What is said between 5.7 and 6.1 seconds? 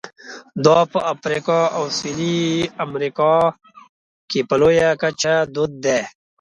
دي.